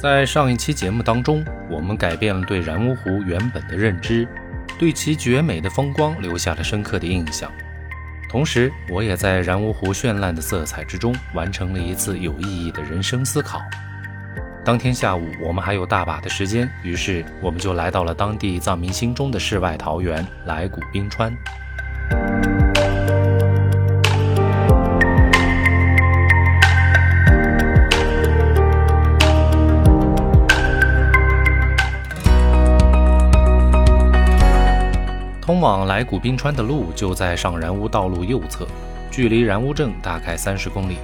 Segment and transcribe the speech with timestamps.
[0.00, 4.26] 在上一期节目当中，我们改变了对然乌湖原本的认知，
[4.78, 7.52] 对其绝美的风光留下了深刻的印象。
[8.26, 13.60] 同时，我也在然乌湖绚烂的色彩之中完成了一次有意义的人生思考。
[14.64, 21.30] 当天下午，我们还有大把的时间，于是我们就来到了当地藏民心中的世外桃源——来古冰川。
[35.50, 38.68] 通往来古冰川的路就在上然乌道路右侧，
[39.10, 40.98] 距离然乌镇大概三十公里。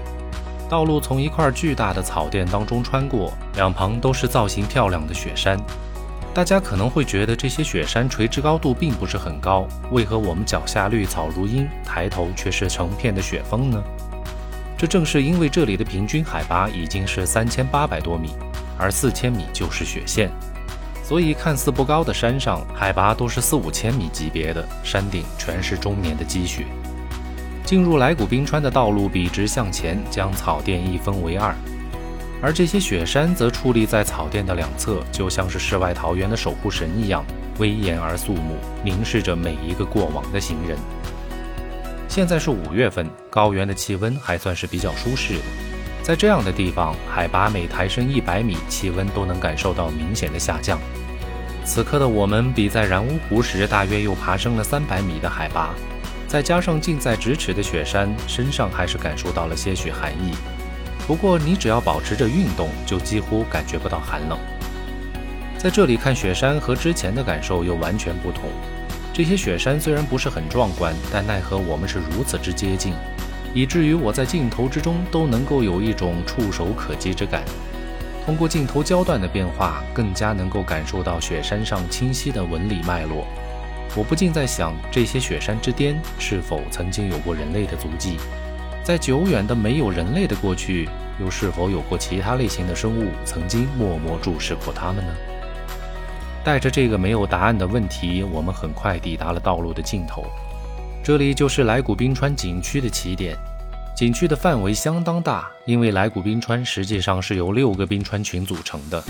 [0.69, 5.59] 道路从一块巨大的草甸当中穿过，两旁都是造型漂亮的雪山。
[6.33, 13.83] 大家可能会觉得这些雪山垂直高度并不是很高，为何我们脚下绿草如茵，抬头却是成片的雪峰呢？
[14.79, 18.31] 这正是因为这里的平均海拔已经是三千八百多米，
[18.79, 20.31] 而四千米就是雪线。
[21.07, 26.67] 所以，看似不高的山上，海拔都是四五千米级别的，山顶全是终年的积雪。
[27.65, 31.55] 进入来古冰川的道路笔直向前，将草甸一分为二，
[32.43, 37.25] 而这些雪山则矗立在草甸的两侧，就像是世外桃源的守护神一样，
[37.61, 40.77] 威严而肃穆，凝视着每一个过往的行人。
[42.09, 45.41] 现在是五月份，高原的气温还算是比较舒适的。
[46.07, 50.79] 在这样的地方，海拔每抬升一百米，气温都能感受到明显的下降。
[51.65, 55.75] 此刻的我们比在然乌湖时大约又爬升了三百米的海拔，
[56.29, 60.31] 再加上近在咫尺的雪山，身上还是感受到了些许寒意。
[61.09, 64.39] 不过，你只要保持着运动，就几乎感觉不到寒冷。
[65.59, 68.43] 在这里看雪山和之前的感受又完全不同。
[69.13, 72.95] 这些雪山虽然不是很壮观，但奈何我们是如此之接近。
[73.57, 77.43] 以至于我在镜头之中都能够有一种触手可及之感。
[78.23, 83.27] 通过镜头焦段的变化，更加能够感受到雪山上清晰的纹理脉络。
[83.97, 88.19] 我不禁在想，这些雪山之巅是否曾经有过人类的足迹？
[88.85, 90.87] 在久远的没有人类的过去，
[91.19, 95.15] 又是否有过其他类型的生物曾经默默注视过它们呢？
[96.45, 100.27] 带着这个没有答案的问题，我们很快抵达了道路的尽头。
[101.07, 103.39] 这里就是来古冰川景区的起点，
[103.95, 109.01] 景区的范围相当大，因为来古冰川实际上是由六个冰川群组成的。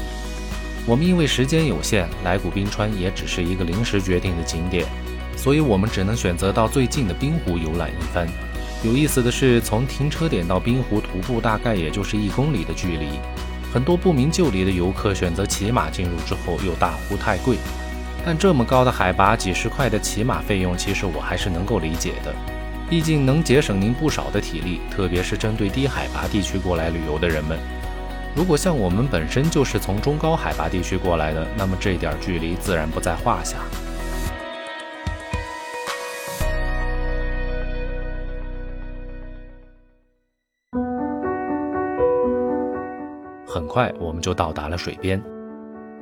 [0.87, 4.85] 我们因为时间有限，来古冰川也只是一个临时决定的景点，
[5.39, 8.29] 所以我们只能选择到最近的冰湖游览一番。
[8.85, 13.09] 有意思的是，从停车点到冰湖徒步大概也就是一公里的距离，
[13.73, 17.57] 很多不明就里的游客选择骑马进入之后，又大呼太贵。
[18.27, 22.35] 但这么高的海拔，几十块的骑马费用，其实我还是能够理解的，
[22.91, 27.57] 毕竟能节省您不少的体力，特别是针对低海拔地区过来旅游的人们。
[28.35, 33.59] 如果像我们本身就是从中高海拔地区过来的，那么这点距离自然不在话下。
[43.47, 45.23] 很快，我们就到达了水边。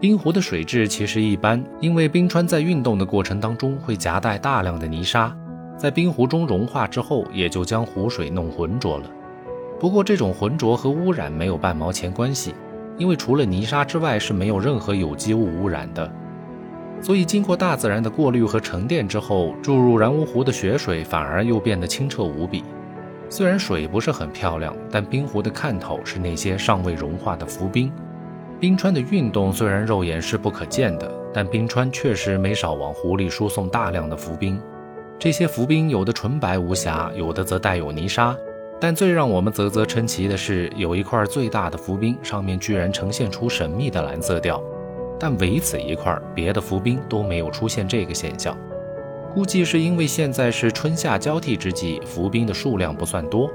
[0.04, 5.34] 冰湖的水质其实一般，因为冰川在运动的过程当中会夹带大量的泥沙，
[5.78, 9.04] 在冰湖中融化之后，也就将湖水弄浑浊了。
[9.80, 12.54] 不过这种浑浊和污染没有半毛钱关系，
[12.98, 16.12] 因为除了泥沙之外是没有任何有机物污染的。
[17.00, 22.62] 所以经过大自然的过滤和沉淀之后，注入然乌湖的雪水反而又变得清澈无比。
[23.30, 27.90] 虽然水不是很漂亮，但冰湖的看头是那些尚未融化的浮冰。
[28.60, 34.60] 冰川的运动虽然肉眼是不可见的，但冰川确实没少往湖里输送大量的浮冰。
[35.18, 38.36] 这些浮冰有的纯白无瑕，有的则带有泥沙。
[38.80, 44.62] 但最让我们啧啧称奇的是，有一块最大的浮冰上面居然呈现出神秘的蓝色调。
[45.18, 48.56] 但唯此一块，别的浮冰都没有出现这个现象。
[49.32, 53.50] 估计是因为现在是春夏交替之际，浮冰的数量不算多。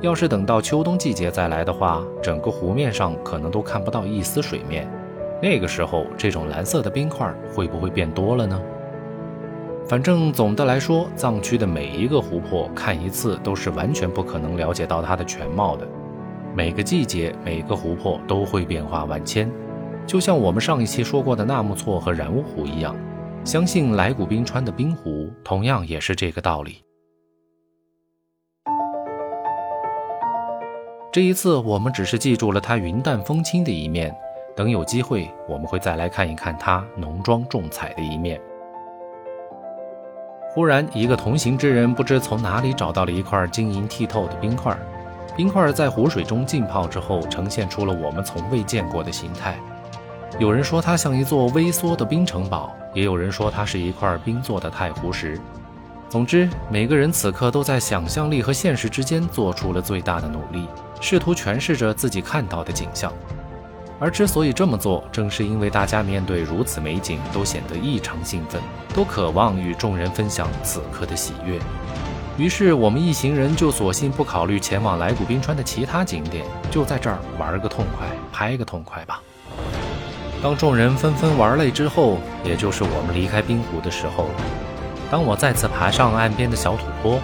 [0.00, 4.90] 要是等到秋冬季节再来的话，整个湖面上可能都看不到一丝水面。
[5.42, 8.60] 那个时候，这种蓝色的冰块会不会变多了呢？
[9.86, 15.86] 反正总的来说，藏区的每一个湖泊看一次都是完全不可能了解到它的全貌的。
[16.54, 19.50] 每个季节，每个湖泊都会变化万千，
[20.06, 22.96] 就像我们上一期说过的纳木错和然乌湖一样。
[23.44, 26.82] 相信来古冰川的冰湖同样也是这个道理。
[31.12, 34.14] 这一次，我们只是记住了它云淡风轻的一面，
[34.54, 38.40] 等有机会，我们会再来看一看它浓妆重彩的一面。
[40.54, 44.78] 忽然，一个同行之人不知从哪里找到了一块晶莹剔透的冰块，
[45.36, 49.58] 冰块在湖水中浸泡之后，呈现出了我们从未见过的形态，
[50.38, 55.40] 有人说它像一座微缩的冰城堡，也有人说它是一块冰做的太湖石。
[56.10, 60.66] 总之，每个人此刻都在想象力和现实之间做出了最大的努力，
[61.00, 63.12] 试图诠释着自己看到的景象。
[64.00, 68.60] 而之所以这么做，正是因为大家面对如此美景都显得异常兴奋，
[68.92, 71.60] 都渴望与众人分享此刻的喜悦。
[72.36, 79.22] 于是，我们一行人就索性不考虑前往来古冰川的其他景点，就在这儿玩个痛快，拍个痛快吧。
[80.42, 84.30] 当众人纷纷玩累之后，也就是我们离开冰湖的时候了。
[85.10, 87.18] 当我再次爬上岸边的小土坡，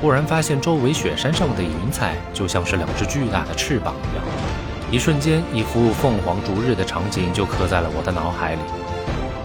[0.00, 4.24] 忽然发现周围雪山上的云彩就像是两只巨大的翅膀一样。
[4.90, 8.60] 一瞬间，一幅凤凰逐日的场景就刻在了我的脑海里。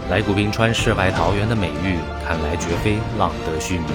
[0.09, 1.97] 来古冰川世外桃源的美誉，
[2.27, 3.86] 看来绝非浪得虚名。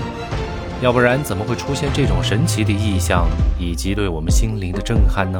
[0.81, 3.27] 要不然，怎么会出现这种神奇的意象，
[3.59, 5.39] 以及对我们心灵的震撼呢？